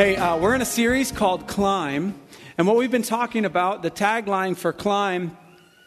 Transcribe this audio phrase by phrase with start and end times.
[0.00, 2.14] Hey, uh, we're in a series called Climb.
[2.56, 5.36] And what we've been talking about, the tagline for Climb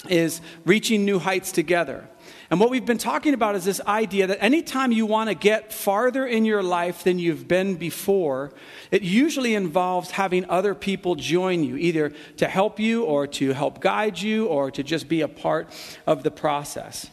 [0.08, 2.08] is reaching new heights together.
[2.52, 5.74] And what we've been talking about is this idea that anytime you want to get
[5.74, 8.54] farther in your life than you've been before,
[8.92, 13.80] it usually involves having other people join you, either to help you or to help
[13.80, 15.70] guide you or to just be a part
[16.06, 17.10] of the process.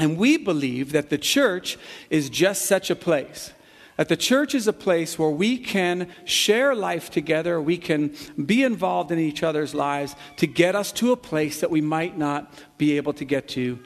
[0.00, 1.78] And we believe that the church
[2.10, 3.52] is just such a place.
[3.96, 8.62] That the church is a place where we can share life together, we can be
[8.62, 12.52] involved in each other's lives to get us to a place that we might not
[12.78, 13.78] be able to get to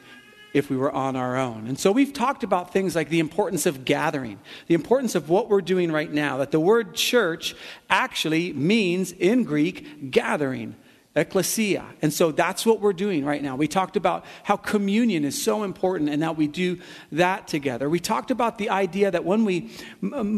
[0.53, 1.67] if we were on our own.
[1.67, 5.49] And so we've talked about things like the importance of gathering, the importance of what
[5.49, 7.55] we're doing right now, that the word church
[7.89, 10.75] actually means in Greek gathering
[11.17, 11.83] ecclesia.
[12.03, 13.55] And so that's what we're doing right now.
[13.55, 16.79] We talked about how communion is so important and that we do
[17.11, 17.89] that together.
[17.89, 19.71] We talked about the idea that when we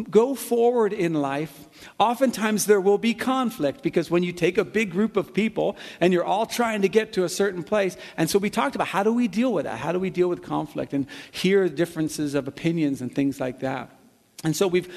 [0.09, 1.67] go forward in life,
[1.99, 6.13] oftentimes there will be conflict because when you take a big group of people and
[6.13, 7.97] you're all trying to get to a certain place.
[8.15, 9.79] And so we talked about how do we deal with that?
[9.79, 13.89] How do we deal with conflict and hear differences of opinions and things like that?
[14.45, 14.87] And so we've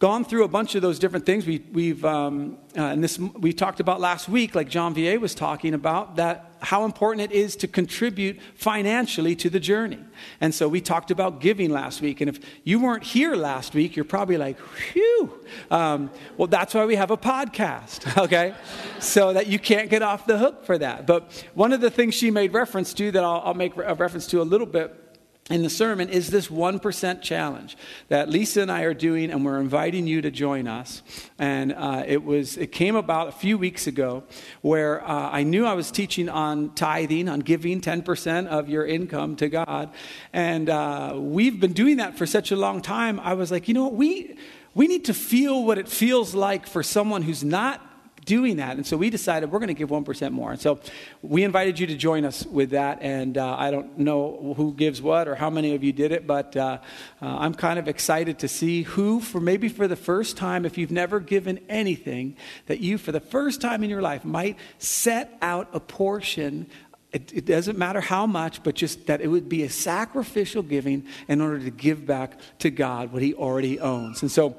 [0.00, 1.46] gone through a bunch of those different things.
[1.46, 5.34] We, we've, um, uh, and this we talked about last week, like John Vier was
[5.34, 9.98] talking about, that how important it is to contribute financially to the journey.
[10.40, 12.22] And so we talked about giving last week.
[12.22, 15.38] And if you weren't here last week, you're probably like, "Whew!"
[15.70, 18.54] Um, well, that's why we have a podcast, okay?
[19.00, 21.06] so that you can't get off the hook for that.
[21.06, 24.26] But one of the things she made reference to that I'll, I'll make a reference
[24.28, 25.09] to a little bit
[25.50, 27.76] in the sermon is this 1% challenge
[28.08, 31.02] that Lisa and I are doing, and we're inviting you to join us.
[31.38, 34.22] And uh, it, was, it came about a few weeks ago
[34.62, 39.36] where uh, I knew I was teaching on tithing, on giving 10% of your income
[39.36, 39.90] to God.
[40.32, 43.18] And uh, we've been doing that for such a long time.
[43.18, 43.94] I was like, you know what?
[43.94, 44.36] We,
[44.74, 47.89] we need to feel what it feels like for someone who's not
[48.30, 48.76] doing that.
[48.76, 50.52] And so we decided we're going to give 1% more.
[50.52, 50.78] And so
[51.20, 53.02] we invited you to join us with that.
[53.02, 56.28] And uh, I don't know who gives what or how many of you did it,
[56.28, 56.78] but uh,
[57.20, 60.78] uh, I'm kind of excited to see who, for maybe for the first time, if
[60.78, 62.36] you've never given anything,
[62.66, 66.68] that you, for the first time in your life, might set out a portion
[67.12, 71.06] it, it, doesn't matter how much, but just that it would be a sacrificial giving
[71.26, 74.22] in order to give back to God what He already owns.
[74.22, 74.54] And so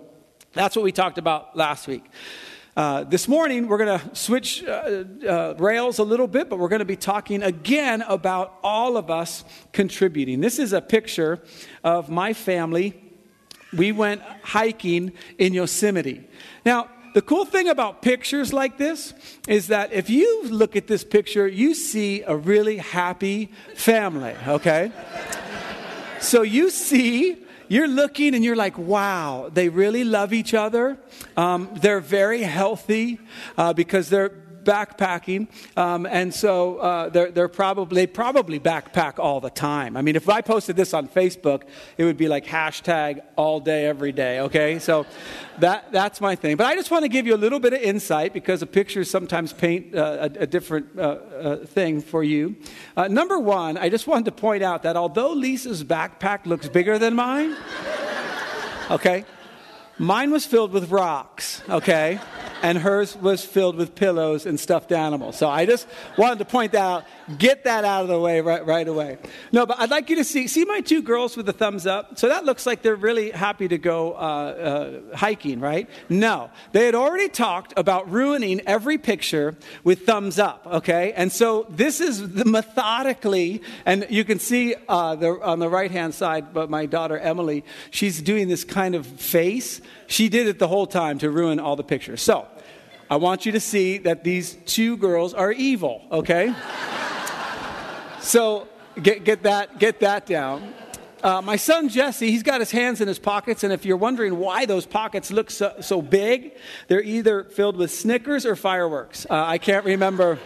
[0.52, 2.04] that's what we talked about last week.
[2.76, 6.70] Uh, this morning, we're going to switch uh, uh, rails a little bit, but we're
[6.70, 9.44] going to be talking again about all of us
[9.74, 10.40] contributing.
[10.40, 11.44] This is a picture
[11.84, 12.94] of my family.
[13.74, 16.26] We went hiking in Yosemite.
[16.66, 19.14] Now, the cool thing about pictures like this
[19.50, 24.94] is that if you look at this picture, you see a really happy family, okay?
[26.22, 27.36] so you see
[27.72, 30.98] you're looking and you're like, wow, they really love each other.
[31.38, 33.18] Um, they're very healthy
[33.58, 39.40] uh, because they're backpacking, um, and so uh, they're, they're probably they probably backpack all
[39.40, 39.98] the time.
[39.98, 41.64] I mean, if I posted this on Facebook,
[41.98, 44.40] it would be like hashtag all day every day.
[44.42, 45.06] Okay, so
[45.60, 46.56] that that's my thing.
[46.58, 49.10] But I just want to give you a little bit of insight because the pictures
[49.10, 52.56] sometimes paint uh, a, a, different uh, uh thing for you.
[52.98, 56.98] Uh, number one, I just wanted to point out that although Lisa's backpack looks bigger
[56.98, 57.56] than mine,
[58.92, 59.26] okay,
[59.98, 61.62] mine was filled with rocks.
[61.70, 62.20] Okay
[62.62, 65.38] and hers was filled with pillows and stuffed animals.
[65.38, 67.06] So I just wanted to point that out,
[67.38, 69.18] get that out of the way right, right away.
[69.52, 72.18] No, but I'd like you to see, see my two girls with the thumbs up?
[72.18, 75.90] So that looks like they're really happy to go uh, uh, hiking, right?
[76.10, 81.14] No, they had already talked about ruining every picture with thumbs up, okay?
[81.14, 85.92] And so this is the methodically, and you can see uh, the, on the right
[85.92, 89.82] hand side, but my daughter Emily, she's doing this kind of face.
[90.12, 92.22] She did it the whole time to ruin all the pictures.
[92.22, 92.46] So
[93.10, 96.54] I want you to see that these two girls are evil, okay?
[98.20, 98.68] so
[99.02, 100.74] get, get, that, get that down.
[101.24, 104.38] Uh, my son Jesse, he's got his hands in his pockets, and if you're wondering
[104.38, 106.58] why those pockets look so, so big,
[106.90, 109.26] they're either filled with Snickers or fireworks.
[109.30, 110.40] Uh, I can't remember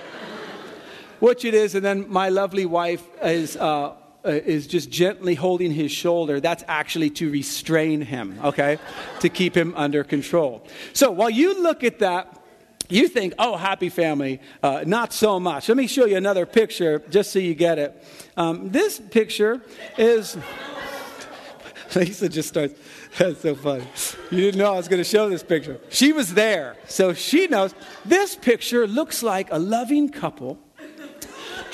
[1.19, 1.73] which it is.
[1.73, 3.57] And then my lovely wife is.
[3.57, 3.93] Uh,
[4.25, 8.79] uh, is just gently holding his shoulder, that's actually to restrain him, okay?
[9.19, 10.65] to keep him under control.
[10.93, 12.41] So while you look at that,
[12.89, 15.67] you think, oh, happy family, uh, not so much.
[15.69, 18.03] Let me show you another picture just so you get it.
[18.37, 19.61] Um, this picture
[19.97, 20.37] is.
[21.95, 22.79] Lisa just starts.
[23.17, 23.85] That's so funny.
[24.29, 25.79] You didn't know I was going to show this picture.
[25.89, 27.73] She was there, so she knows.
[28.03, 30.59] This picture looks like a loving couple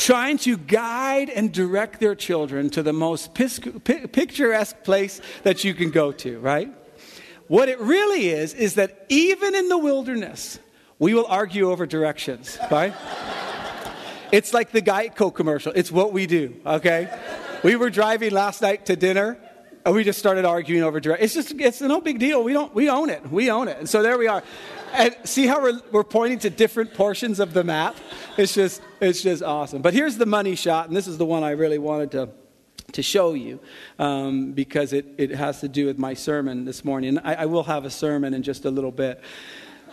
[0.01, 5.91] trying to guide and direct their children to the most picturesque place that you can
[5.91, 6.73] go to, right?
[7.51, 10.57] what it really is, is that even in the wilderness,
[10.99, 12.93] we will argue over directions, right?
[14.31, 15.73] it's like the Geico commercial.
[15.75, 17.13] It's what we do, okay?
[17.61, 19.37] We were driving last night to dinner,
[19.85, 21.35] and we just started arguing over directions.
[21.35, 22.41] It's just, it's no big deal.
[22.41, 23.29] We don't, we own it.
[23.29, 23.79] We own it.
[23.79, 24.43] And so there we are.
[24.93, 27.95] And see how we're, we're pointing to different portions of the map?
[28.37, 29.81] It's just, it's just awesome.
[29.81, 32.29] But here's the money shot, and this is the one I really wanted to
[32.93, 33.59] to show you
[33.99, 37.17] um, because it, it has to do with my sermon this morning.
[37.19, 39.21] I, I will have a sermon in just a little bit.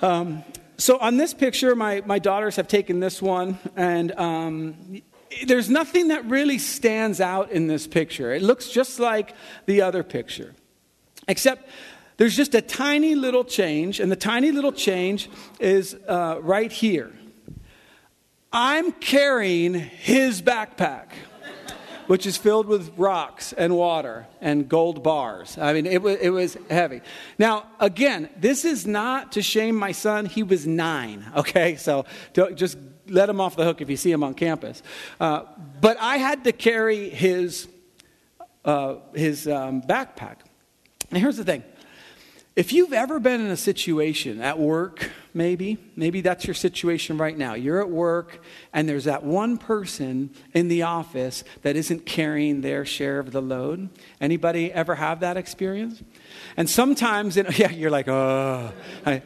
[0.02, 0.44] Um,
[0.76, 5.02] so, on this picture, my, my daughters have taken this one, and um,
[5.46, 8.32] there's nothing that really stands out in this picture.
[8.32, 9.34] It looks just like
[9.66, 10.54] the other picture,
[11.26, 11.68] except
[12.18, 17.12] there's just a tiny little change, and the tiny little change is uh, right here.
[18.52, 21.06] I'm carrying his backpack
[22.08, 25.58] which is filled with rocks and water and gold bars.
[25.58, 27.02] I mean, it was, it was heavy.
[27.38, 30.24] Now, again, this is not to shame my son.
[30.24, 31.76] He was nine, okay?
[31.76, 34.82] So just let him off the hook if you see him on campus.
[35.20, 35.42] Uh,
[35.80, 37.68] but I had to carry his,
[38.64, 40.36] uh, his um, backpack.
[41.10, 41.62] And here's the thing
[42.58, 47.38] if you've ever been in a situation at work, maybe, maybe that's your situation right
[47.38, 47.54] now.
[47.54, 52.84] You're at work and there's that one person in the office that isn't carrying their
[52.84, 53.90] share of the load.
[54.20, 56.02] Anybody ever have that experience?
[56.56, 58.72] And sometimes, yeah, you're like, oh,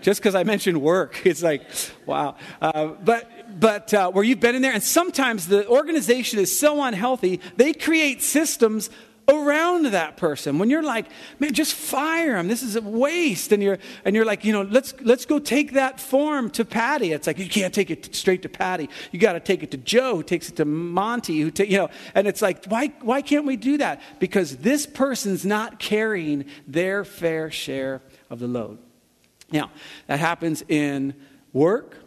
[0.03, 1.63] just because I mentioned work, it's like,
[2.05, 2.37] wow.
[2.61, 6.83] Uh, but but uh, where you've been in there, and sometimes the organization is so
[6.83, 8.91] unhealthy, they create systems
[9.29, 10.59] around that person.
[10.59, 11.07] When you're like
[11.39, 13.53] man just fire him this is a waste.
[13.53, 17.13] And you're and you're like you know let's let's go take that form to patty.
[17.13, 18.89] It's like you can't take it straight to patty.
[19.11, 21.79] You got to take it to joe who takes it to monty who ta- you
[21.79, 24.01] know and it's like why why can't we do that?
[24.19, 28.79] Because this person's not carrying their fair share of the load.
[29.51, 29.71] Now
[30.07, 31.15] that happens in
[31.53, 31.99] work.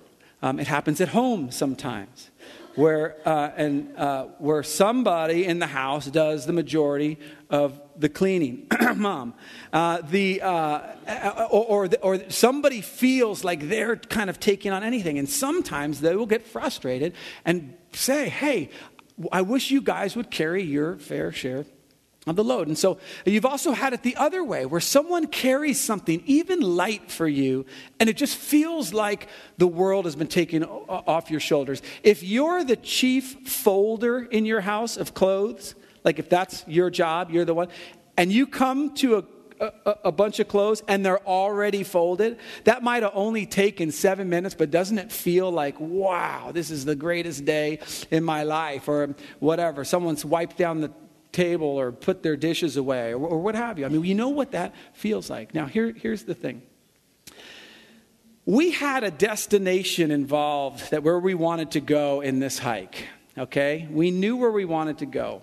[0.42, 2.30] Um, it happens at home sometimes
[2.76, 7.18] where, uh, and, uh, where somebody in the house does the majority
[7.50, 8.68] of the cleaning.
[8.96, 9.34] Mom.
[9.72, 15.18] Uh, the, uh, or, or, or somebody feels like they're kind of taking on anything.
[15.18, 17.14] And sometimes they will get frustrated
[17.46, 18.70] and say, hey,
[19.32, 21.66] I wish you guys would carry your fair share
[22.28, 22.68] of the load.
[22.68, 27.12] And so you've also had it the other way, where someone carries something even light
[27.12, 27.66] for you,
[28.00, 29.28] and it just feels like
[29.58, 31.82] the world has been taken off your shoulders.
[32.04, 37.30] If you're the chief folder in your house of clothes, like if that's your job,
[37.32, 37.68] you're the one,
[38.18, 39.24] and you come to a
[39.60, 39.72] a,
[40.06, 42.38] a, bunch of clothes and they're already folded.
[42.66, 46.84] That might have only taken seven minutes, but doesn't it feel like, wow, this is
[46.84, 47.80] the greatest day
[48.12, 49.86] in my life or whatever?
[49.86, 50.92] Someone's wiped down the
[51.36, 53.86] table or put their dishes away or, or what have you.
[53.86, 55.54] I mean, you know what that feels like.
[55.54, 56.62] Now, here, here's the thing.
[58.46, 63.88] We had a destination involved that where we wanted to go in this hike, okay?
[63.92, 65.42] We knew where we wanted to go.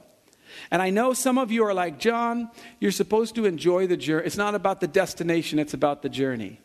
[0.70, 2.50] And I know some of you are like, John,
[2.80, 4.26] you're supposed to enjoy the journey.
[4.26, 6.60] It's not about the destination, it's about the journey.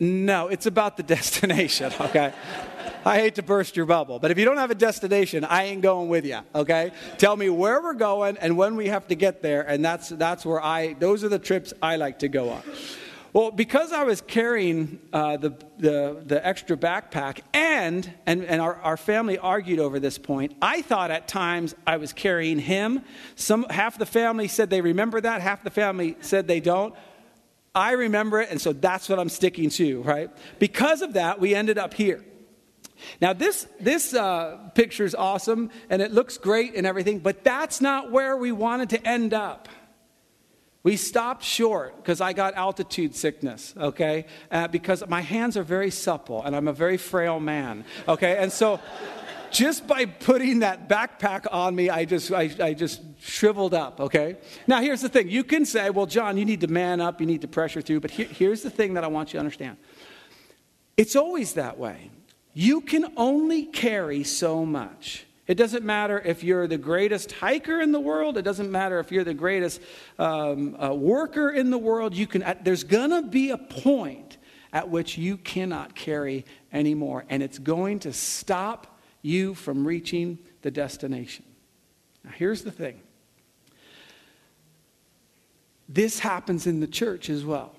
[0.00, 2.32] No, it's about the destination, okay?
[3.04, 5.82] I hate to burst your bubble, but if you don't have a destination, I ain't
[5.82, 6.92] going with you, okay?
[7.16, 10.44] Tell me where we're going and when we have to get there, and that's, that's
[10.44, 12.62] where I, those are the trips I like to go on.
[13.32, 18.76] Well, because I was carrying uh, the, the, the, extra backpack, and, and, and our,
[18.76, 23.02] our family argued over this point, I thought at times I was carrying him.
[23.36, 26.94] Some, half the family said they remember that, half the family said they don't.
[27.78, 30.30] I remember it, and so that's what I'm sticking to, right?
[30.58, 32.24] Because of that, we ended up here.
[33.20, 37.80] Now, this, this uh, picture is awesome and it looks great and everything, but that's
[37.80, 39.68] not where we wanted to end up.
[40.82, 44.26] We stopped short because I got altitude sickness, okay?
[44.50, 48.38] Uh, because my hands are very supple and I'm a very frail man, okay?
[48.38, 48.80] And so
[49.50, 54.36] just by putting that backpack on me, I just, I, I just shriveled up, okay?
[54.66, 55.28] Now, here's the thing.
[55.28, 58.00] You can say, well, John, you need to man up, you need to pressure through,
[58.00, 59.76] but here, here's the thing that I want you to understand
[60.96, 62.10] it's always that way.
[62.54, 65.24] You can only carry so much.
[65.46, 68.36] It doesn't matter if you're the greatest hiker in the world.
[68.36, 69.80] It doesn't matter if you're the greatest
[70.18, 72.14] um, uh, worker in the world.
[72.14, 72.42] You can.
[72.42, 74.36] Uh, there's gonna be a point
[74.72, 78.87] at which you cannot carry anymore, and it's going to stop
[79.22, 81.44] you from reaching the destination.
[82.24, 83.00] Now, here's the thing.
[85.88, 87.74] This happens in the church as well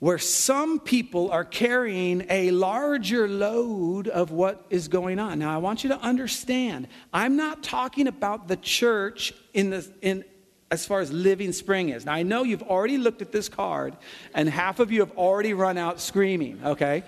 [0.00, 5.38] where some people are carrying a larger load of what is going on.
[5.38, 10.24] Now, I want you to understand, I'm not talking about the church in the, in,
[10.70, 12.06] as far as living spring is.
[12.06, 13.94] Now, I know you've already looked at this card,
[14.34, 17.04] and half of you have already run out screaming, okay?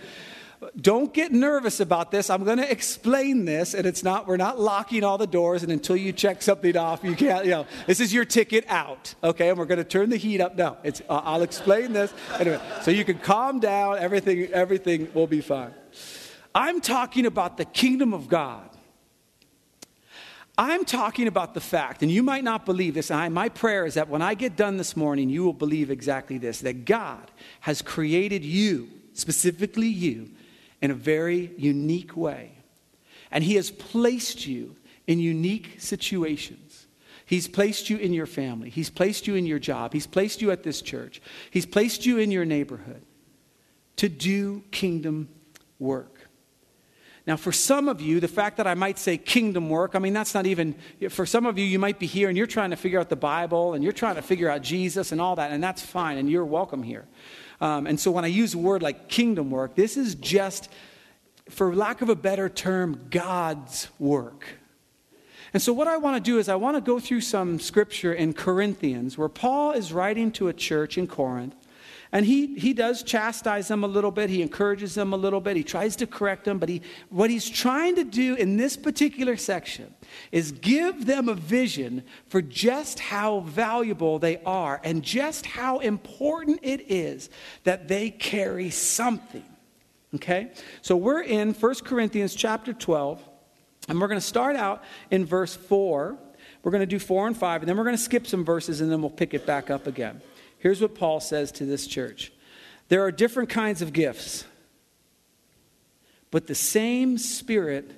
[0.81, 2.31] Don't get nervous about this.
[2.31, 5.73] I'm going to explain this, and it's not, we're not locking all the doors, and
[5.73, 9.49] until you check something off, you can't, you know, this is your ticket out, okay?
[9.49, 10.57] And we're going to turn the heat up.
[10.57, 12.15] No, it's, uh, I'll explain this.
[12.39, 13.99] Anyway, so you can calm down.
[13.99, 15.75] Everything, everything will be fine.
[16.55, 18.69] I'm talking about the kingdom of God.
[20.57, 23.87] I'm talking about the fact, and you might not believe this, and I, my prayer
[23.87, 27.31] is that when I get done this morning, you will believe exactly this that God
[27.61, 30.31] has created you, specifically you,
[30.83, 32.53] in a very unique way.
[33.31, 36.87] And He has placed you in unique situations.
[37.25, 40.51] He's placed you in your family, He's placed you in your job, He's placed you
[40.51, 43.03] at this church, He's placed you in your neighborhood
[43.97, 45.29] to do kingdom
[45.79, 46.29] work.
[47.25, 50.13] Now, for some of you, the fact that I might say kingdom work, I mean,
[50.13, 50.75] that's not even,
[51.09, 53.17] for some of you, you might be here and you're trying to figure out the
[53.17, 56.29] Bible and you're trying to figure out Jesus and all that, and that's fine, and
[56.29, 57.07] you're welcome here.
[57.63, 60.69] Um, and so when I use a word like kingdom work, this is just,
[61.49, 64.59] for lack of a better term, God's work.
[65.55, 68.13] And so, what I want to do is, I want to go through some scripture
[68.13, 71.55] in Corinthians where Paul is writing to a church in Corinth.
[72.15, 74.29] And he, he does chastise them a little bit.
[74.29, 75.57] He encourages them a little bit.
[75.57, 76.59] He tries to correct them.
[76.59, 79.95] But he, what he's trying to do in this particular section
[80.31, 86.61] is give them a vision for just how valuable they are and just how important
[86.63, 87.31] it is
[87.65, 89.45] that they carry something.
[90.15, 90.53] Okay?
[90.83, 93.27] So we're in 1 Corinthians chapter 12,
[93.89, 96.19] and we're going to start out in verse 4.
[96.63, 98.83] We're going to do 4 and 5, and then we're going to skip some verses,
[98.83, 100.21] and then we'll pick it back up again.
[100.63, 102.33] Here's what Paul says to this church
[102.89, 104.45] There are different kinds of gifts,
[106.31, 107.91] but the same Spirit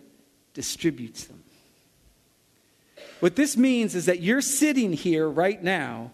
[0.55, 1.45] distributes them.
[3.21, 6.13] What this means is that you're sitting here right now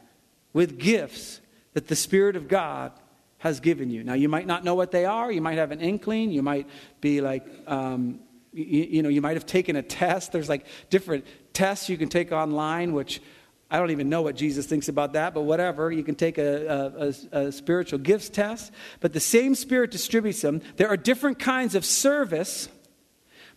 [0.52, 1.40] with gifts
[1.74, 2.90] that the Spirit of God
[3.38, 4.02] has given you.
[4.02, 5.30] Now, you might not know what they are.
[5.30, 6.32] You might have an inkling.
[6.32, 6.68] You might
[7.00, 8.18] be like, um,
[8.52, 10.32] you, you know, you might have taken a test.
[10.32, 13.22] There's like different tests you can take online, which
[13.70, 15.92] I don't even know what Jesus thinks about that, but whatever.
[15.92, 20.60] You can take a, a, a, spiritual gifts test, but the same Spirit distributes them.
[20.76, 22.68] There are different kinds of service,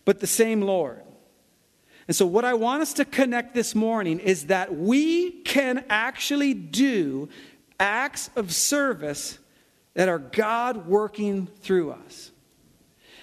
[0.04, 1.02] but the same Lord.
[2.06, 6.54] And so, what I want us to connect this morning is that we can actually
[6.54, 7.28] do
[7.80, 9.38] acts of service
[9.94, 12.30] that are God working through us.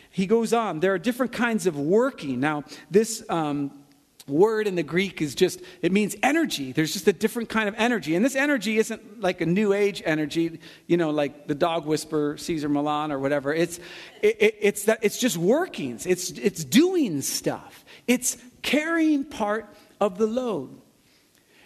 [0.10, 2.42] He goes on, there are different kinds of working.
[2.42, 3.24] Now, this.
[3.30, 3.81] Um,
[4.28, 6.72] word in the Greek is just, it means energy.
[6.72, 8.16] There's just a different kind of energy.
[8.16, 12.38] And this energy isn't like a new age energy, you know, like the dog whisperer,
[12.38, 13.54] Cesar Millan or whatever.
[13.54, 13.80] It's,
[14.22, 19.68] it, it, it's, that, it's just workings, it's, it's doing stuff, it's carrying part
[20.00, 20.82] of the load.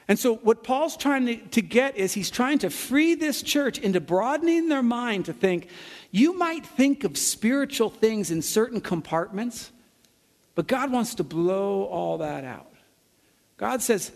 [0.08, 3.80] And so, what Paul's trying to, to get is he's trying to free this church
[3.80, 5.70] into broadening their mind to think
[6.12, 9.72] you might think of spiritual things in certain compartments
[10.56, 12.72] but God wants to blow all that out.
[13.58, 14.12] God says,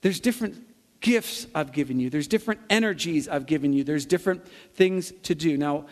[0.00, 0.64] there's different
[1.00, 5.56] gifts I've given you, there's different energies I've given you, there's different things to do.
[5.56, 5.86] Now,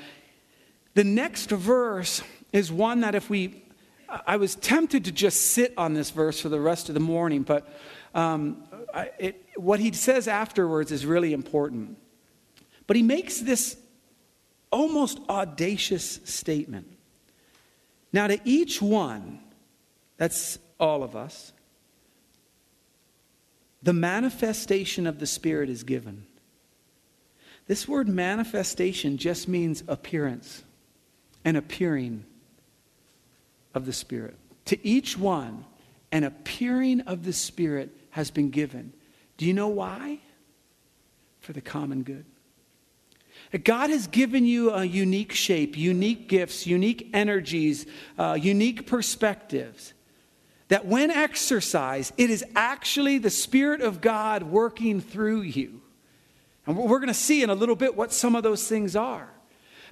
[0.95, 3.64] the next verse is one that if we,
[4.26, 7.43] I was tempted to just sit on this verse for the rest of the morning,
[7.43, 7.69] but
[8.14, 8.62] um,
[9.19, 11.99] it, what he says afterwards is really important.
[12.87, 13.76] But he makes this
[14.71, 16.87] almost audacious statement.
[18.12, 19.40] Now, to each one,
[20.16, 21.52] that's all of us.
[23.83, 26.25] The manifestation of the Spirit is given.
[27.66, 30.62] This word manifestation just means appearance,
[31.44, 32.25] an appearing
[33.75, 34.37] of the Spirit.
[34.66, 35.64] To each one,
[36.12, 38.92] an appearing of the Spirit has been given.
[39.37, 40.21] Do you know why?
[41.40, 42.25] For the common good.
[43.64, 47.85] God has given you a unique shape, unique gifts, unique energies,
[48.18, 49.92] uh, unique perspectives
[50.68, 55.83] that when exercised, it is actually the Spirit of God working through you.
[56.66, 59.28] And we're going to see in a little bit what some of those things are.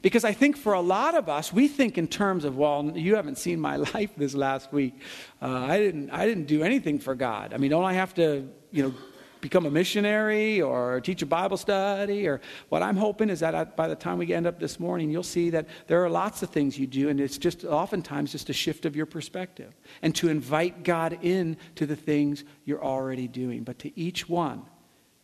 [0.01, 3.15] Because I think for a lot of us, we think in terms of, well, you
[3.15, 4.95] haven't seen my life this last week.
[5.41, 7.55] Uh, I, didn't, I didn't do anything for God.
[7.55, 8.95] I mean, don't I have to, you know,
[9.43, 12.27] become a missionary or teach a Bible study.
[12.27, 15.23] Or what I'm hoping is that by the time we end up this morning, you'll
[15.23, 18.55] see that there are lots of things you do, and it's just oftentimes just a
[18.55, 23.65] shift of your perspective and to invite God in to the things you're already doing.
[23.65, 24.63] But to each one,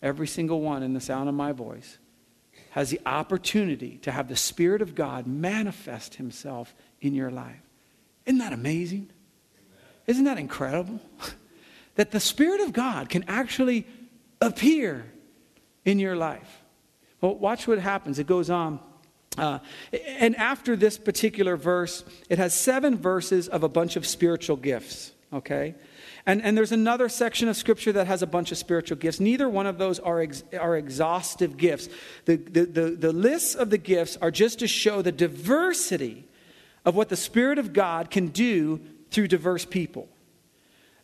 [0.02, 1.98] every single one in the sound of my voice,
[2.70, 7.62] has the opportunity to have the Spirit of God manifest Himself in your life.
[8.26, 9.10] Isn't that amazing?
[10.06, 11.00] Isn't that incredible?
[11.94, 13.86] that the Spirit of God can actually
[14.40, 15.04] appear
[15.84, 16.62] in your life.
[17.20, 18.18] Well, watch what happens.
[18.18, 18.80] It goes on.
[19.36, 19.58] Uh,
[20.06, 25.12] and after this particular verse, it has seven verses of a bunch of spiritual gifts,
[25.32, 25.74] okay?
[26.26, 29.20] And, and there's another section of Scripture that has a bunch of spiritual gifts.
[29.20, 31.88] Neither one of those are, ex, are exhaustive gifts.
[32.24, 36.26] The, the, the, the lists of the gifts are just to show the diversity
[36.84, 38.80] of what the Spirit of God can do
[39.10, 40.08] through diverse people.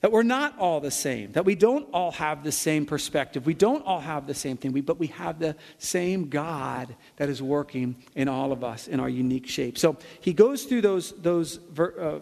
[0.05, 3.55] That we're not all the same, that we don't all have the same perspective, we
[3.55, 7.97] don't all have the same thing, but we have the same God that is working
[8.15, 9.79] in all of us in our unique shape.
[9.79, 12.19] So he goes through those, those uh,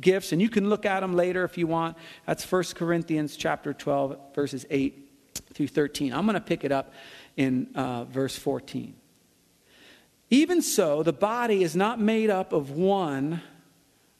[0.00, 1.98] gifts, and you can look at them later if you want.
[2.24, 5.10] That's 1 Corinthians chapter 12, verses 8
[5.52, 6.14] through 13.
[6.14, 6.94] I'm going to pick it up
[7.36, 8.94] in uh, verse 14.
[10.30, 13.42] Even so, the body is not made up of one,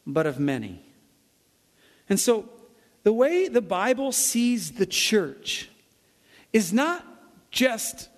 [0.07, 0.83] but of many.
[2.11, 2.51] And so,
[3.07, 5.71] the way the Bible sees the church
[6.53, 7.07] is not
[7.53, 8.09] just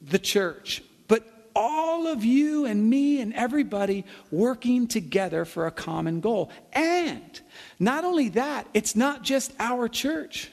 [0.00, 1.24] the church, but
[1.56, 6.48] all of you and me and everybody working together for a common goal.
[6.72, 7.40] And
[7.80, 10.52] not only that, it's not just our church.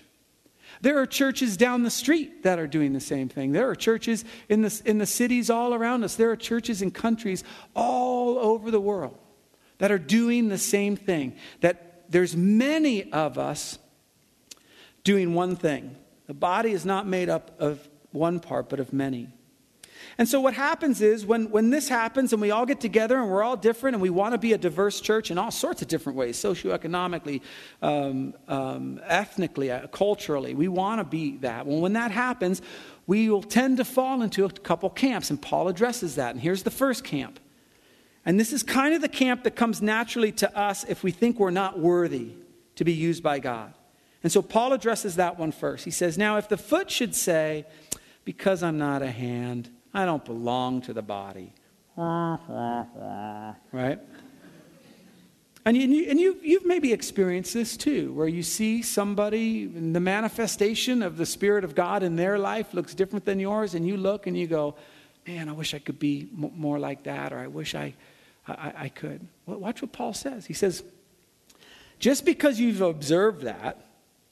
[0.81, 3.51] There are churches down the street that are doing the same thing.
[3.51, 6.15] There are churches in the, in the cities all around us.
[6.15, 7.43] There are churches in countries
[7.75, 9.19] all over the world
[9.77, 11.35] that are doing the same thing.
[11.61, 13.79] That there's many of us
[15.03, 15.95] doing one thing.
[16.27, 19.29] The body is not made up of one part, but of many.
[20.17, 23.29] And so, what happens is when, when this happens and we all get together and
[23.29, 25.87] we're all different and we want to be a diverse church in all sorts of
[25.87, 27.41] different ways socioeconomically,
[27.81, 31.67] um, um, ethnically, uh, culturally, we want to be that.
[31.67, 32.61] Well, when that happens,
[33.05, 36.31] we will tend to fall into a couple camps, and Paul addresses that.
[36.31, 37.39] And here's the first camp
[38.27, 41.39] and this is kind of the camp that comes naturally to us if we think
[41.39, 42.33] we're not worthy
[42.75, 43.73] to be used by God.
[44.21, 45.85] And so Paul addresses that one first.
[45.85, 47.65] He says, Now, if the foot should say,
[48.25, 51.53] Because I'm not a hand, I don't belong to the body.
[53.71, 53.99] right?
[55.65, 61.01] And, you, and you, you've maybe experienced this too, where you see somebody, the manifestation
[61.01, 64.27] of the Spirit of God in their life looks different than yours, and you look
[64.27, 64.75] and you go,
[65.25, 67.93] Man, I wish I could be more like that, or I wish I
[68.47, 69.27] I, I could.
[69.45, 70.45] Watch what Paul says.
[70.45, 70.83] He says,
[71.99, 73.85] just because you've observed that,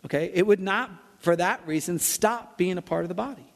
[0.05, 3.53] okay, it would not, for that reason, stop being a part of the body.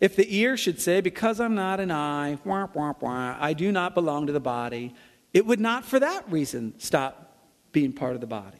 [0.00, 3.72] If the ear should say, Because I'm not an eye, wah, wah, wah, I do
[3.72, 4.94] not belong to the body,
[5.34, 7.36] it would not, for that reason, stop
[7.72, 8.58] being part of the body.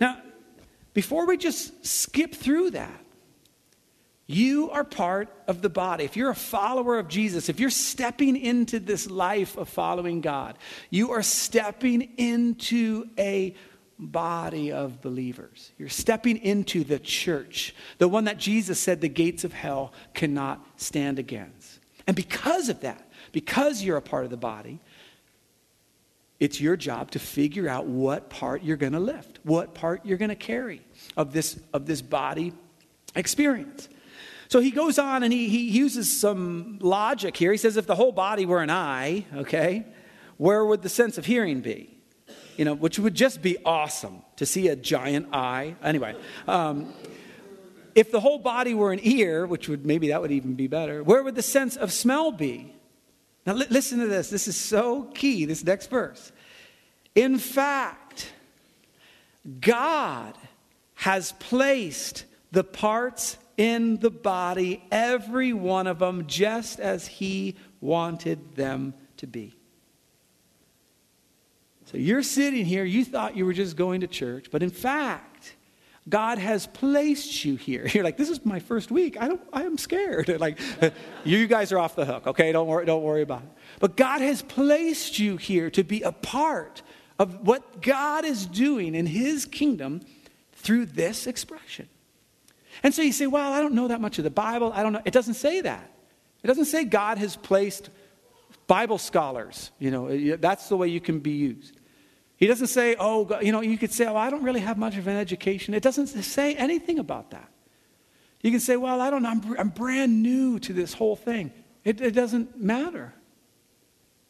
[0.00, 0.20] Now,
[0.94, 3.04] before we just skip through that,
[4.30, 6.04] you are part of the body.
[6.04, 10.58] If you're a follower of Jesus, if you're stepping into this life of following God,
[10.90, 13.56] you are stepping into a
[13.98, 15.72] body of believers.
[15.78, 20.64] You're stepping into the church, the one that Jesus said the gates of hell cannot
[20.76, 21.80] stand against.
[22.06, 24.78] And because of that, because you're a part of the body,
[26.38, 30.18] it's your job to figure out what part you're going to lift, what part you're
[30.18, 30.82] going to carry
[31.16, 32.52] of this, of this body
[33.16, 33.88] experience.
[34.48, 37.52] So he goes on and he, he uses some logic here.
[37.52, 39.84] He says, if the whole body were an eye, okay,
[40.38, 41.94] where would the sense of hearing be?
[42.56, 45.76] You know, which would just be awesome to see a giant eye.
[45.82, 46.16] Anyway,
[46.48, 46.92] um,
[47.94, 51.04] if the whole body were an ear, which would maybe that would even be better,
[51.04, 52.74] where would the sense of smell be?
[53.44, 54.30] Now, li- listen to this.
[54.30, 56.32] This is so key, this next verse.
[57.14, 58.32] In fact,
[59.60, 60.36] God
[60.94, 68.54] has placed the parts in the body, every one of them, just as He wanted
[68.54, 69.54] them to be.
[71.86, 75.56] So you're sitting here, you thought you were just going to church, but in fact,
[76.08, 77.86] God has placed you here.
[77.92, 79.20] You're like, this is my first week.
[79.20, 80.28] I don't I am scared.
[80.38, 80.58] Like
[81.24, 82.52] you guys are off the hook, okay?
[82.52, 83.48] Don't worry, don't worry about it.
[83.80, 86.82] But God has placed you here to be a part
[87.18, 90.00] of what God is doing in his kingdom
[90.52, 91.88] through this expression.
[92.82, 94.72] And so you say, well, I don't know that much of the Bible.
[94.74, 95.02] I don't know.
[95.04, 95.90] It doesn't say that.
[96.42, 97.90] It doesn't say God has placed
[98.66, 99.70] Bible scholars.
[99.78, 101.76] You know, that's the way you can be used.
[102.36, 104.96] He doesn't say, oh, you know, you could say, oh, I don't really have much
[104.96, 105.74] of an education.
[105.74, 107.50] It doesn't say anything about that.
[108.42, 111.52] You can say, well, I don't know, I'm, I'm brand new to this whole thing.
[111.84, 113.12] It, it doesn't matter.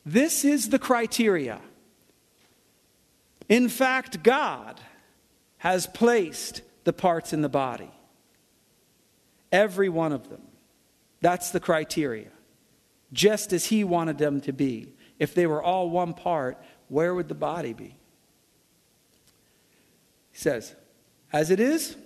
[0.07, 1.61] This is the criteria.
[3.49, 4.81] In fact, God
[5.59, 7.91] has placed the parts in the body.
[9.51, 10.43] Every one of them.
[11.21, 12.31] That's the criteria.
[13.13, 14.93] Just as he wanted them to be.
[15.19, 16.59] If they were all one part,
[16.89, 17.97] where would the body be?
[20.31, 20.75] He says,
[21.33, 21.97] As it is,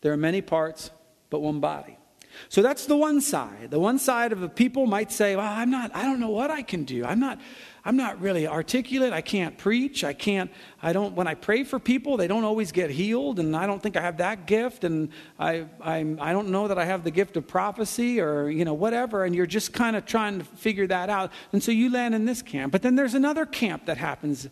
[0.00, 0.90] There are many parts,
[1.30, 1.96] but one body.
[2.48, 3.70] So that's the one side.
[3.70, 6.50] The one side of the people might say, Well, I'm not, I don't know what
[6.50, 7.04] I can do.
[7.04, 7.38] I'm not,
[7.84, 9.12] I'm not really articulate.
[9.12, 10.04] I can't preach.
[10.04, 10.50] I can't,
[10.82, 13.82] I don't, when I pray for people, they don't always get healed, and I don't
[13.82, 17.10] think I have that gift, and I, I'm, I don't know that I have the
[17.10, 20.86] gift of prophecy or, you know, whatever, and you're just kind of trying to figure
[20.86, 21.30] that out.
[21.52, 22.72] And so you land in this camp.
[22.72, 24.48] But then there's another camp that happens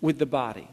[0.00, 0.70] with the body.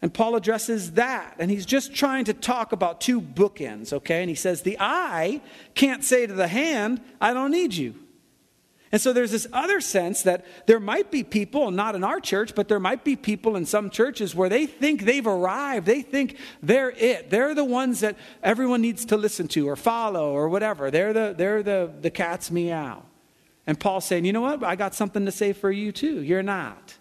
[0.00, 4.20] And Paul addresses that, and he's just trying to talk about two bookends, okay?
[4.20, 5.40] And he says, The eye
[5.74, 7.94] can't say to the hand, I don't need you.
[8.90, 12.54] And so there's this other sense that there might be people, not in our church,
[12.54, 15.84] but there might be people in some churches where they think they've arrived.
[15.84, 17.28] They think they're it.
[17.28, 20.90] They're the ones that everyone needs to listen to or follow or whatever.
[20.90, 23.02] They're the, they're the, the cat's meow.
[23.66, 24.64] And Paul's saying, you know what?
[24.64, 26.22] I got something to say for you too.
[26.22, 26.96] You're not.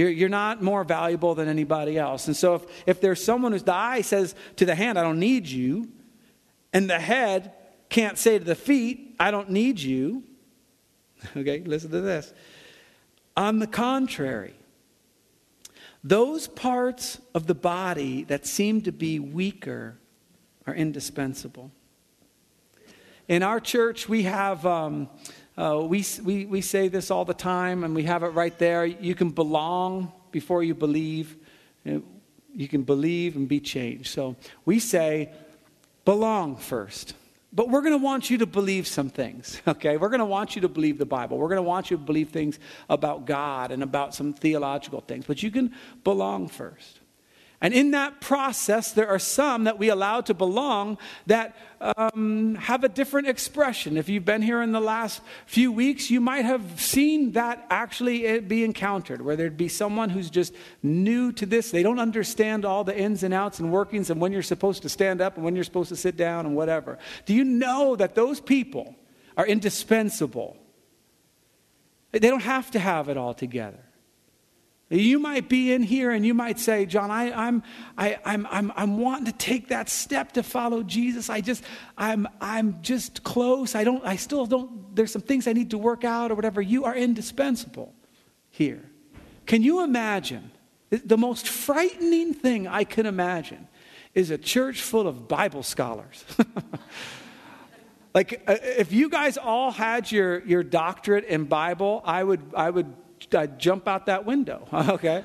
[0.00, 2.26] You're, you're not more valuable than anybody else.
[2.26, 5.20] And so if, if there's someone who's the eye says to the hand, I don't
[5.20, 5.88] need you,
[6.72, 7.52] and the head
[7.88, 10.24] can't say to the feet, I don't need you,
[11.36, 12.32] Okay, listen to this.
[13.36, 14.54] On the contrary,
[16.02, 19.98] those parts of the body that seem to be weaker
[20.66, 21.70] are indispensable.
[23.28, 25.08] In our church, we have, um,
[25.60, 28.86] uh, we, we, we say this all the time, and we have it right there.
[28.86, 31.36] You can belong before you believe.
[31.84, 34.08] You can believe and be changed.
[34.08, 35.30] So we say,
[36.06, 37.12] belong first.
[37.52, 39.98] But we're going to want you to believe some things, okay?
[39.98, 41.36] We're going to want you to believe the Bible.
[41.36, 45.26] We're going to want you to believe things about God and about some theological things.
[45.26, 46.99] But you can belong first.
[47.62, 50.96] And in that process, there are some that we allow to belong
[51.26, 53.98] that um, have a different expression.
[53.98, 58.40] If you've been here in the last few weeks, you might have seen that actually
[58.40, 61.70] be encountered, where there'd be someone who's just new to this.
[61.70, 64.88] They don't understand all the ins and outs and workings and when you're supposed to
[64.88, 66.98] stand up and when you're supposed to sit down and whatever.
[67.26, 68.94] Do you know that those people
[69.36, 70.56] are indispensable?
[72.12, 73.84] They don't have to have it all together.
[74.92, 77.62] You might be in here and you might say, John, I, I'm,
[77.96, 81.30] I, I'm, I'm, I'm wanting to take that step to follow Jesus.
[81.30, 81.62] I just,
[81.96, 83.76] I'm, I'm just close.
[83.76, 86.60] I don't, I still don't, there's some things I need to work out or whatever.
[86.60, 87.94] You are indispensable
[88.50, 88.82] here.
[89.46, 90.50] Can you imagine?
[90.90, 93.68] The most frightening thing I can imagine
[94.12, 96.24] is a church full of Bible scholars.
[98.14, 102.70] like, uh, if you guys all had your, your doctorate in Bible, I would, I
[102.70, 102.92] would
[103.34, 105.24] I'd jump out that window, okay?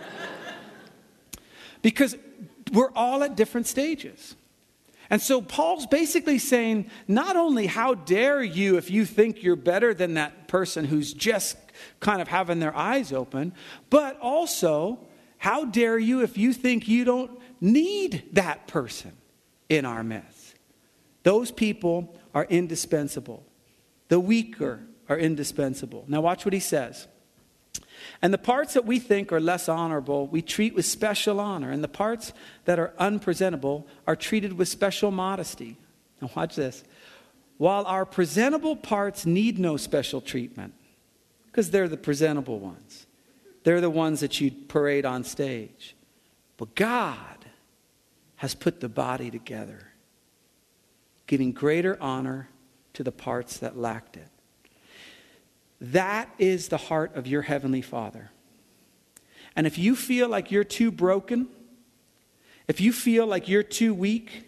[1.81, 2.17] because
[2.71, 4.35] we're all at different stages.
[5.09, 9.93] And so Paul's basically saying, not only how dare you if you think you're better
[9.93, 11.57] than that person who's just
[11.99, 13.53] kind of having their eyes open,
[13.89, 14.99] but also,
[15.37, 19.11] how dare you if you think you don't need that person
[19.69, 20.55] in our midst?
[21.23, 23.45] Those people are indispensable.
[24.07, 26.05] The weaker are indispensable.
[26.07, 27.07] Now, watch what he says.
[28.21, 31.71] And the parts that we think are less honorable, we treat with special honor.
[31.71, 32.33] And the parts
[32.65, 35.77] that are unpresentable are treated with special modesty.
[36.21, 36.83] Now, watch this.
[37.57, 40.73] While our presentable parts need no special treatment,
[41.47, 43.05] because they're the presentable ones,
[43.63, 45.95] they're the ones that you parade on stage.
[46.57, 47.45] But God
[48.37, 49.87] has put the body together,
[51.27, 52.49] giving greater honor
[52.93, 54.29] to the parts that lacked it.
[55.81, 58.31] That is the heart of your Heavenly Father.
[59.55, 61.47] And if you feel like you're too broken,
[62.67, 64.45] if you feel like you're too weak,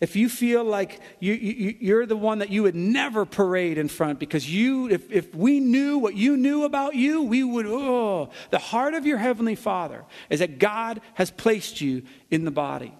[0.00, 3.88] if you feel like you, you, you're the one that you would never parade in
[3.88, 8.30] front because you, if, if we knew what you knew about you, we would, oh,
[8.50, 12.94] the heart of your Heavenly Father is that God has placed you in the body.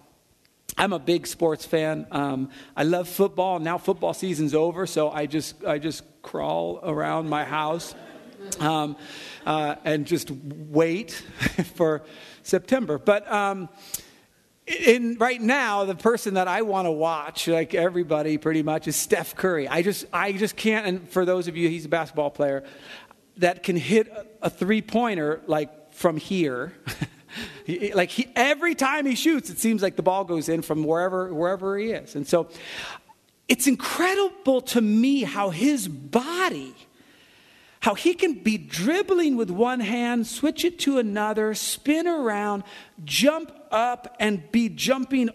[0.77, 2.05] I'm a big sports fan.
[2.11, 3.59] Um, I love football.
[3.59, 7.95] Now football season's over, so I just I just crawl around my house
[8.59, 8.95] um,
[9.47, 11.11] uh, and just wait
[11.75, 12.03] for
[12.43, 12.99] September.
[12.99, 13.67] But um,
[14.67, 18.95] in right now, the person that I want to watch, like everybody pretty much, is
[18.95, 19.67] Steph Curry.
[19.67, 20.85] I just I just can't.
[20.85, 22.63] And for those of you, he's a basketball player
[23.37, 24.13] that can hit
[24.43, 26.73] a three pointer like from here.
[27.63, 30.83] He, like he, every time he shoots, it seems like the ball goes in from
[30.83, 32.15] wherever wherever he is.
[32.15, 32.49] And so
[33.49, 36.75] it's incredible to me how his body,
[37.79, 42.63] how he can be dribbling with one hand, switch it to another, spin around,
[43.03, 45.31] jump up, and be jumping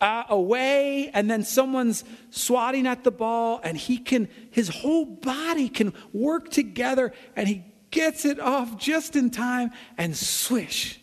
[0.00, 5.68] uh, away, and then someone's swatting at the ball, and he can, his whole body
[5.68, 11.00] can work together, and he gets it off just in time, and swish.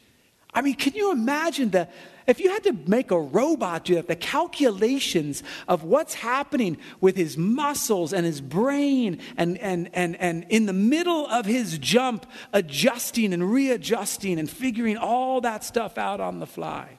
[0.53, 1.87] I mean, can you imagine the
[2.27, 7.15] if you had to make a robot do that, the calculations of what's happening with
[7.15, 12.25] his muscles and his brain and, and, and, and in the middle of his jump,
[12.51, 16.97] adjusting and readjusting and figuring all that stuff out on the fly.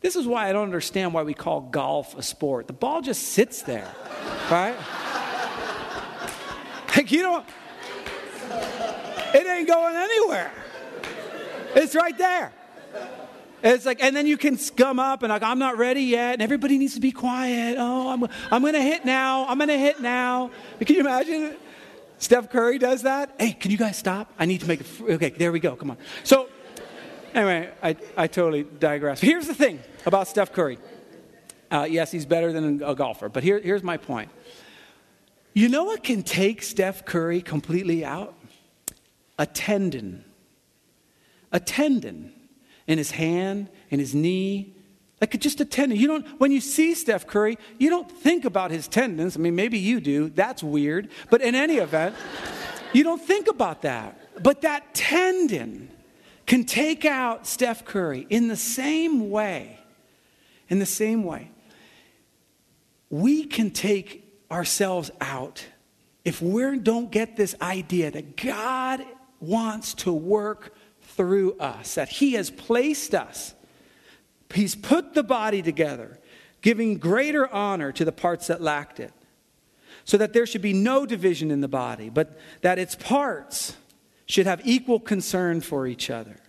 [0.00, 2.66] This is why I don't understand why we call golf a sport.
[2.66, 3.94] The ball just sits there,
[4.50, 4.76] right?
[6.96, 7.44] Like, you know,
[9.32, 10.50] it ain't going anywhere.
[11.76, 12.52] It's right there.
[13.62, 16.42] It's like, and then you can scum up and like, I'm not ready yet, and
[16.42, 17.76] everybody needs to be quiet.
[17.78, 19.46] Oh, I'm, I'm to hit now.
[19.46, 20.50] I'm to hit now.
[20.80, 21.56] Can you imagine?
[22.18, 23.34] Steph Curry does that.
[23.38, 24.32] Hey, can you guys stop?
[24.38, 25.14] I need to make a.
[25.14, 25.76] Okay, there we go.
[25.76, 25.98] Come on.
[26.22, 26.48] So,
[27.34, 29.20] anyway, I, I totally digress.
[29.20, 30.78] Here's the thing about Steph Curry.
[31.70, 34.30] Uh, yes, he's better than a golfer, but here, here's my point.
[35.52, 38.34] You know what can take Steph Curry completely out?
[39.38, 40.24] A tendon.
[41.52, 42.32] A tendon
[42.90, 44.74] in his hand, in his knee,
[45.20, 45.96] like just a tendon.
[45.96, 49.36] You don't, when you see Steph Curry, you don't think about his tendons.
[49.36, 50.28] I mean, maybe you do.
[50.28, 51.08] That's weird.
[51.30, 52.16] But in any event,
[52.92, 54.42] you don't think about that.
[54.42, 55.88] But that tendon
[56.46, 59.78] can take out Steph Curry in the same way.
[60.68, 61.52] In the same way.
[63.08, 65.64] We can take ourselves out
[66.24, 69.04] if we don't get this idea that God
[69.38, 70.74] wants to work
[71.20, 73.52] through us, that He has placed us.
[74.54, 76.18] He's put the body together,
[76.62, 79.12] giving greater honor to the parts that lacked it,
[80.06, 83.76] so that there should be no division in the body, but that its parts
[84.24, 86.40] should have equal concern for each other.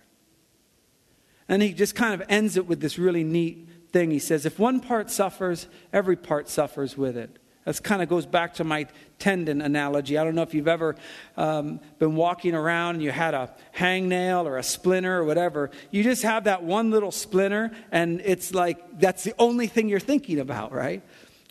[1.50, 4.10] And he just kind of ends it with this really neat thing.
[4.10, 7.38] He says, If one part suffers, every part suffers with it.
[7.64, 8.86] That kind of goes back to my
[9.18, 10.18] tendon analogy.
[10.18, 10.96] I don't know if you've ever
[11.36, 15.70] um, been walking around and you had a hangnail or a splinter or whatever.
[15.90, 20.00] You just have that one little splinter, and it's like that's the only thing you're
[20.00, 21.02] thinking about, right?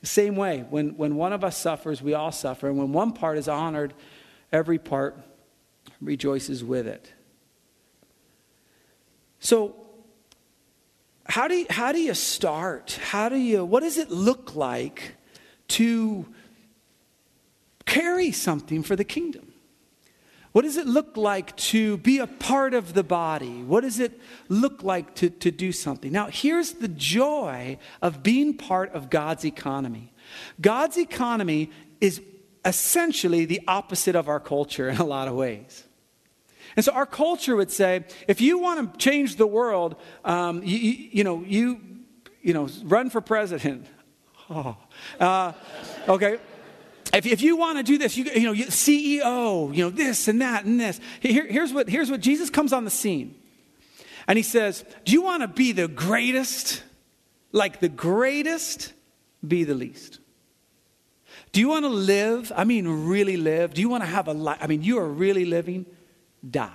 [0.04, 2.67] Same way, when, when one of us suffers, we all suffer.
[2.67, 3.93] And when one part is honored,
[4.52, 5.17] every part
[6.02, 7.12] rejoices with it.
[9.39, 9.76] So,
[11.26, 13.00] how do you, how do you start?
[13.02, 15.15] How do you, what does it look like?
[15.71, 16.25] To
[17.86, 19.51] carry something for the kingdom?
[20.51, 23.63] What does it look like to be a part of the body?
[23.63, 26.12] What does it look like to, to do something?
[26.12, 30.12] Now, here's the joy of being part of God's economy
[30.60, 32.21] God's economy is
[32.63, 35.86] essentially the opposite of our culture in a lot of ways.
[36.75, 40.77] And so our culture would say, if you want to change the world, um, you,
[40.77, 41.81] you, you, know, you,
[42.41, 43.88] you know, run for president.
[44.51, 44.75] Oh.
[45.17, 45.53] Uh,
[46.09, 46.37] okay.
[47.13, 50.41] If, if you want to do this, you, you know, CEO, you know, this and
[50.41, 50.99] that and this.
[51.21, 53.35] Here, here's, what, here's what Jesus comes on the scene.
[54.27, 56.83] And he says, Do you want to be the greatest?
[57.53, 58.93] Like the greatest,
[59.45, 60.19] be the least.
[61.51, 62.51] Do you want to live?
[62.55, 63.73] I mean, really live?
[63.73, 64.57] Do you want to have a life?
[64.61, 65.85] I mean, you are really living?
[66.49, 66.71] Die.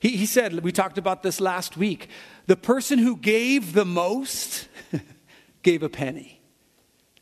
[0.00, 2.08] He, he said, we talked about this last week.
[2.46, 4.68] The person who gave the most
[5.62, 6.40] gave a penny.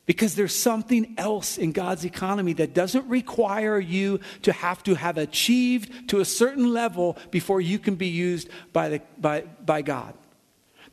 [0.07, 5.19] Because there's something else in God's economy that doesn't require you to have to have
[5.19, 10.15] achieved to a certain level before you can be used by, the, by, by God.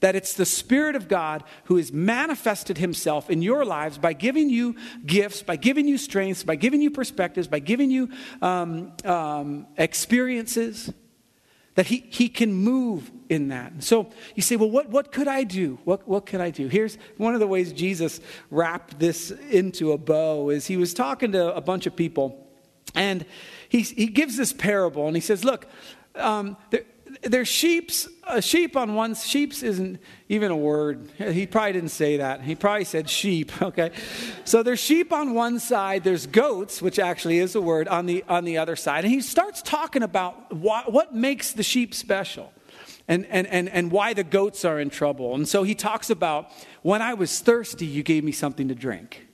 [0.02, 4.50] That it's the Spirit of God who has manifested Himself in your lives by giving
[4.50, 8.10] you gifts, by giving you strengths, by giving you perspectives, by giving you
[8.42, 10.92] um, um, experiences
[11.76, 13.84] that he, he can move in that.
[13.84, 15.80] So you say, well, what, what could I do?
[15.84, 16.68] What, what could I do?
[16.68, 21.32] Here's one of the ways Jesus wrapped this into a bow is he was talking
[21.34, 22.48] to a bunch of people
[22.94, 23.26] and
[23.70, 25.68] he, he gives this parable and he says, look,
[26.16, 26.84] um, there,
[27.22, 32.18] there's sheep's a sheep on one sheep's isn't even a word he probably didn't say
[32.18, 33.92] that he probably said sheep okay
[34.44, 38.24] so there's sheep on one side there's goats which actually is a word on the
[38.28, 42.52] on the other side and he starts talking about what, what makes the sheep special
[43.08, 46.52] and, and, and, and why the goats are in trouble and so he talks about
[46.82, 49.26] when i was thirsty you gave me something to drink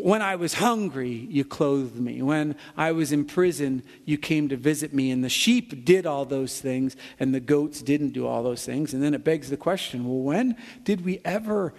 [0.00, 2.22] when I was hungry, you clothed me.
[2.22, 5.10] When I was in prison, you came to visit me.
[5.10, 8.94] And the sheep did all those things, and the goats didn't do all those things.
[8.94, 11.74] And then it begs the question well, when did we ever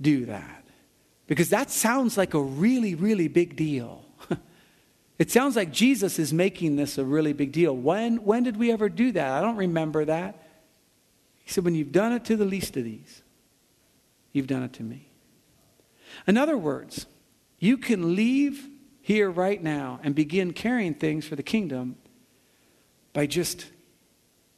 [0.00, 0.64] do that?
[1.26, 4.04] Because that sounds like a really, really big deal.
[5.18, 7.74] it sounds like Jesus is making this a really big deal.
[7.74, 9.32] When, when did we ever do that?
[9.32, 10.48] I don't remember that.
[11.44, 13.22] He said, When you've done it to the least of these,
[14.32, 15.08] you've done it to me.
[16.26, 17.06] In other words,
[17.58, 18.68] you can leave
[19.02, 21.96] here right now and begin carrying things for the kingdom
[23.12, 23.66] by just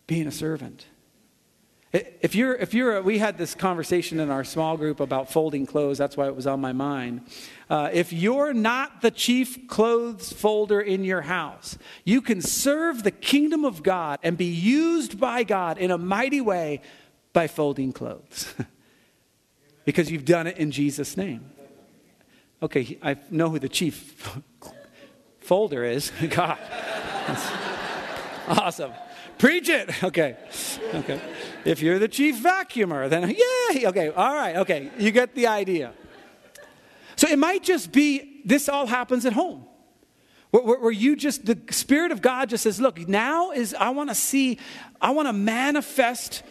[0.07, 0.87] being a servant.
[2.21, 5.99] If you're, if you're, we had this conversation in our small group about folding clothes.
[5.99, 7.23] That's why it was on my mind.
[7.71, 13.11] Uh, if you're not the chief clothes folder in your house, you can serve the
[13.11, 16.83] kingdom of God and be used by God in a mighty way
[17.33, 18.53] by folding clothes
[19.85, 21.51] because you've done it in Jesus' name.
[22.63, 24.41] Okay, I know who the chief
[25.41, 26.11] folder is.
[26.31, 26.59] God.
[28.49, 28.93] Awesome.
[29.38, 29.90] Preach it.
[30.05, 30.37] Okay.
[30.94, 31.20] Okay.
[31.64, 33.29] If you're the chief vacuumer, then
[33.72, 33.87] yay.
[33.87, 34.09] Okay.
[34.11, 34.57] All right.
[34.57, 34.90] Okay.
[34.99, 35.92] You get the idea.
[37.16, 39.66] So it might just be this all happens at home.
[40.51, 44.14] Where, you just, the Spirit of God just says, look, now is, I want to
[44.14, 44.59] see,
[45.01, 46.42] I want to manifest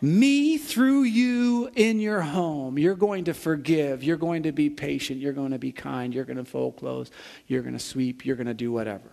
[0.00, 2.78] me through you in your home.
[2.78, 4.04] You're going to forgive.
[4.04, 5.18] You're going to be patient.
[5.18, 6.14] You're going to be kind.
[6.14, 7.10] You're going to fold clothes.
[7.46, 8.24] You're going to sweep.
[8.24, 9.10] You're going to do whatever.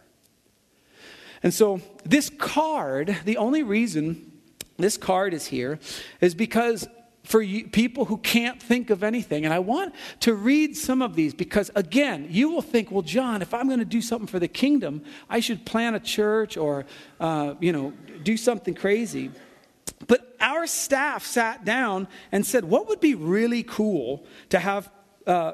[1.46, 4.32] And so, this card, the only reason
[4.78, 5.78] this card is here
[6.20, 6.88] is because
[7.24, 9.46] for you, people who can't think of anything.
[9.46, 13.44] And I want to read some of these because, again, you will think, well, John,
[13.44, 16.88] if I'm going to do something for the kingdom, I should plant a church or,
[17.20, 19.30] uh, you know, do something crazy.
[20.08, 24.90] But our staff sat down and said, what would be really cool to have
[25.28, 25.54] uh,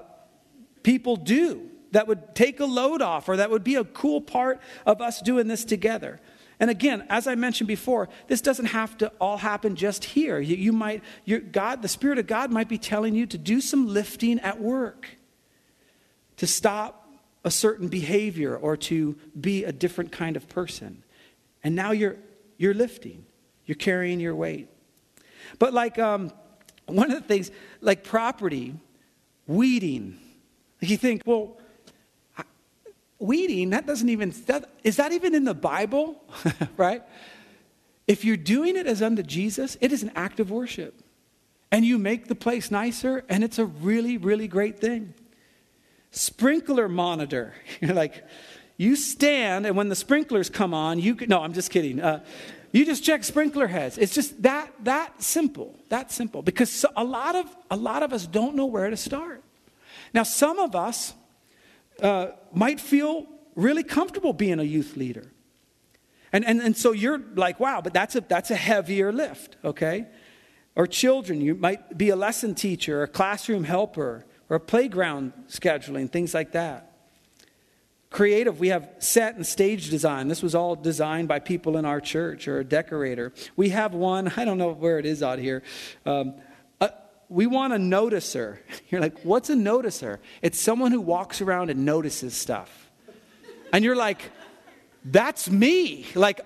[0.84, 4.60] people do that would take a load off or that would be a cool part
[4.86, 6.20] of us doing this together?
[6.60, 10.40] And again, as I mentioned before, this doesn't have to all happen just here.
[10.40, 11.04] You, you might,
[11.52, 15.10] God, the Spirit of God might be telling you to do some lifting at work,
[16.38, 17.10] to stop
[17.44, 21.04] a certain behavior or to be a different kind of person.
[21.64, 22.18] And now you're,
[22.58, 23.26] you're lifting.
[23.66, 24.68] You're carrying your weight.
[25.58, 26.32] But like um,
[26.86, 28.76] one of the things, like property,
[29.48, 30.20] weeding.
[30.80, 31.58] You think, well,
[33.22, 36.24] weeding, that doesn't even, that, is that even in the Bible?
[36.78, 37.04] right?
[38.08, 41.02] If you're doing it as unto Jesus, it is an act of worship.
[41.72, 45.14] And you make the place nicer, and it's a really, really great thing.
[46.12, 47.54] Sprinkler monitor.
[47.80, 48.26] You're like,
[48.76, 52.02] you stand, and when the sprinklers come on, you can, no, I'm just kidding.
[52.02, 52.24] Uh,
[52.74, 53.98] you just check sprinkler heads.
[53.98, 55.76] It's just that that simple.
[55.90, 56.42] That simple.
[56.42, 59.44] Because a lot of a lot of us don't know where to start.
[60.14, 61.14] Now, some of us
[62.02, 65.32] uh, might feel really comfortable being a youth leader.
[66.34, 70.08] And, and, and so you're like, wow, but that's a, that's a heavier lift, okay?
[70.76, 75.34] Or children, you might be a lesson teacher, or a classroom helper, or a playground
[75.50, 76.92] scheduling, things like that
[78.12, 82.02] creative we have set and stage design this was all designed by people in our
[82.02, 85.64] church or a decorator we have one i don't know where it is out here
[86.06, 86.36] um,
[87.32, 88.60] we want a noticer.
[88.90, 90.20] You're like what's a noticer?
[90.42, 92.90] It's someone who walks around and notices stuff.
[93.74, 94.32] And you're like
[95.06, 96.06] that's me.
[96.14, 96.42] Like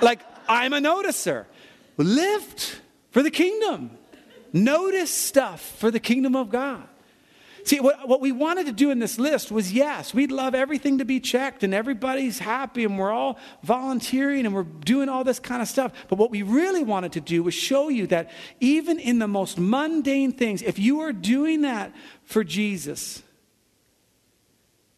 [0.00, 1.46] like i'm a noticer.
[1.96, 3.90] Lift for the kingdom.
[4.52, 6.88] Notice stuff for the kingdom of god
[7.64, 10.98] See, what, what we wanted to do in this list was yes, we'd love everything
[10.98, 15.38] to be checked and everybody's happy and we're all volunteering and we're doing all this
[15.38, 15.92] kind of stuff.
[16.08, 19.58] But what we really wanted to do was show you that even in the most
[19.58, 23.22] mundane things, if you are doing that for Jesus,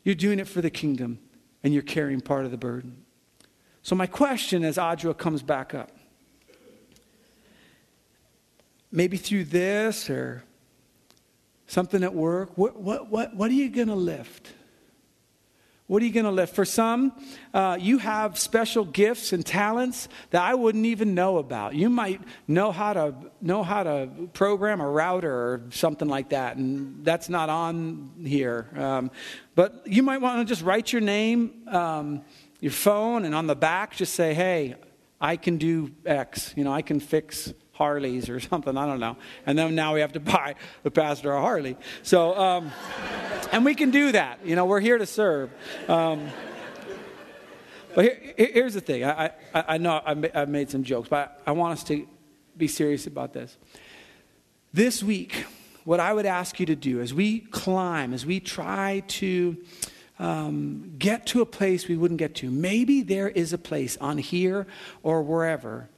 [0.03, 1.21] you're doing it for the kingdom
[1.63, 3.05] and you're carrying part of the burden.
[3.83, 5.93] So, my question as Audra comes back up
[8.91, 10.43] maybe through this or
[11.67, 14.53] something at work, what, what, what, what are you going to lift?
[15.87, 16.53] What are you going to lift?
[16.55, 17.13] For some,
[17.55, 21.77] uh, you have special gifts and talents that I wouldn't even know about.
[21.77, 26.57] You might know how to know how to program a router or something like that,
[26.57, 28.69] and that's not on here.
[28.75, 29.13] Um,
[29.55, 32.23] but you might want to just write your name, um,
[32.61, 34.75] your phone, and on the back just say, "Hey,
[35.21, 36.53] I can do X.
[36.57, 38.77] You know, I can fix Harleys or something.
[38.77, 39.16] I don't know.
[39.45, 41.77] And then now we have to buy the pastor a Harley.
[42.03, 42.72] So, um,
[43.53, 44.41] and we can do that.
[44.45, 45.51] You know, we're here to serve.
[45.89, 46.29] Um,
[47.95, 49.05] but here, here's the thing.
[49.05, 52.07] I, I, I know I've made some jokes, but I want us to
[52.57, 53.57] be serious about this.
[54.72, 55.47] This week,
[55.85, 59.57] what I would ask you to do as we climb, as we try to
[60.18, 64.18] um, get to a place we wouldn't get to, maybe there is a place on
[64.18, 64.66] here
[65.03, 65.89] or wherever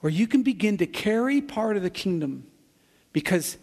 [0.00, 2.46] where you can begin to carry part of the kingdom
[3.12, 3.58] because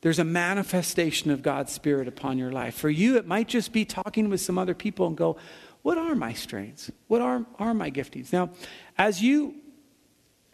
[0.00, 2.74] there's a manifestation of God's Spirit upon your life.
[2.74, 5.36] For you, it might just be talking with some other people and go,
[5.82, 6.90] What are my strengths?
[7.08, 8.32] What are, are my giftings?
[8.32, 8.50] Now,
[8.98, 9.54] as you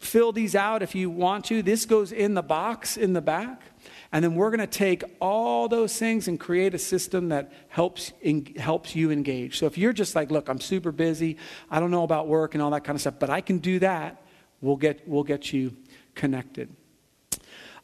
[0.03, 3.63] fill these out, if you want to, this goes in the box in the back.
[4.11, 8.13] And then we're going to take all those things and create a system that helps,
[8.21, 9.59] in, helps you engage.
[9.59, 11.39] So if you're just like, look, I'm super busy,
[11.71, 13.79] I don't know about work and all that kind of stuff, but I can do
[13.79, 14.23] that,
[14.63, 15.77] we'll get, we'll get you
[16.15, 16.75] connected.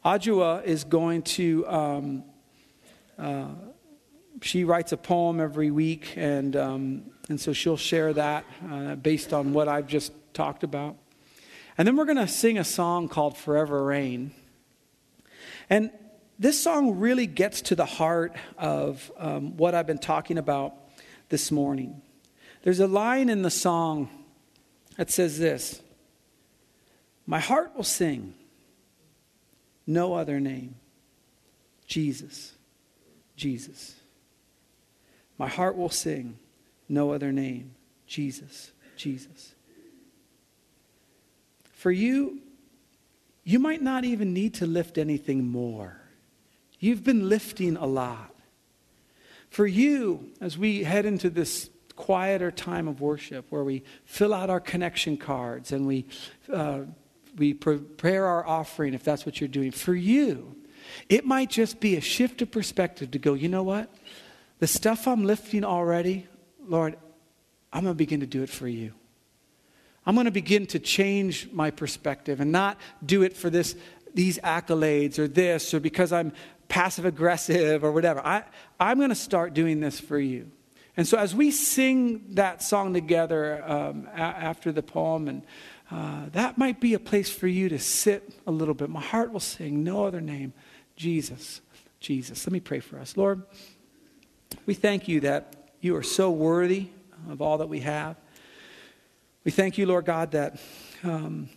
[0.04, 2.24] Ajua is going to, um,
[3.18, 3.48] uh,
[4.40, 9.34] she writes a poem every week, and, um, and so she'll share that uh, based
[9.34, 10.96] on what I've just talked about.
[11.76, 14.32] And then we're going to sing a song called Forever Reign.
[15.68, 15.90] And
[16.38, 20.74] this song really gets to the heart of um, what I've been talking about
[21.28, 22.00] this morning.
[22.62, 24.08] There's a line in the song
[24.96, 25.82] that says this
[27.28, 28.32] My heart will sing,
[29.86, 30.76] no other name.
[31.86, 32.54] Jesus,
[33.36, 33.96] Jesus.
[35.36, 36.38] My heart will sing,
[36.88, 37.74] no other name.
[38.06, 39.54] Jesus, Jesus.
[41.74, 42.40] For you,
[43.44, 46.00] you might not even need to lift anything more.
[46.80, 48.34] You've been lifting a lot.
[49.50, 54.48] For you, as we head into this quieter time of worship where we fill out
[54.48, 56.06] our connection cards and we,
[56.50, 56.80] uh,
[57.38, 60.56] we prepare our offering, if that's what you're doing, for you,
[61.08, 63.92] it might just be a shift of perspective to go, you know what?
[64.58, 66.26] The stuff I'm lifting already,
[66.66, 66.96] Lord,
[67.72, 68.92] I'm going to begin to do it for you.
[70.06, 73.76] I'm going to begin to change my perspective and not do it for this,
[74.14, 76.32] these accolades or this or because I'm
[76.68, 78.24] passive aggressive or whatever.
[78.24, 78.44] I,
[78.80, 80.50] I'm going to start doing this for you.
[80.96, 85.42] And so, as we sing that song together um, a- after the poem, and
[85.90, 88.90] uh, that might be a place for you to sit a little bit.
[88.90, 90.52] My heart will sing, no other name,
[90.96, 91.60] Jesus,
[91.98, 92.46] Jesus.
[92.46, 93.16] Let me pray for us.
[93.16, 93.42] Lord,
[94.66, 96.88] we thank you that you are so worthy
[97.30, 98.16] of all that we have.
[99.44, 100.60] We thank you, Lord God, that,
[101.02, 101.48] um,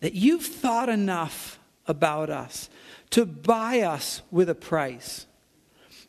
[0.00, 2.70] that you've thought enough about us
[3.10, 5.26] to buy us with a price.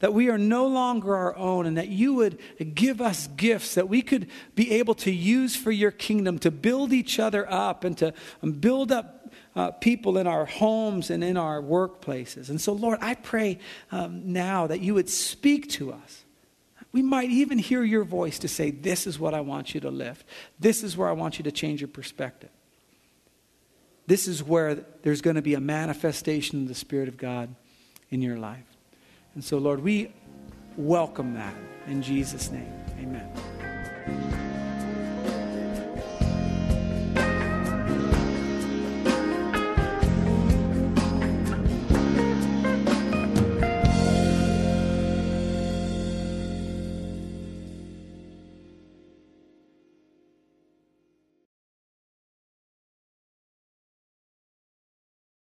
[0.03, 2.37] That we are no longer our own, and that you would
[2.75, 6.91] give us gifts that we could be able to use for your kingdom to build
[6.91, 11.37] each other up and to um, build up uh, people in our homes and in
[11.37, 12.49] our workplaces.
[12.49, 13.59] And so, Lord, I pray
[13.93, 16.25] um, now that you would speak to us.
[16.91, 19.89] We might even hear your voice to say, This is what I want you to
[19.89, 20.27] lift.
[20.59, 22.49] This is where I want you to change your perspective
[24.05, 27.55] this is where there's going to be a manifestation of the Spirit of God
[28.09, 28.72] in your life.
[29.35, 30.13] And so, Lord, we
[30.77, 31.55] welcome that
[31.87, 32.73] in Jesus' name.
[32.99, 33.62] Amen.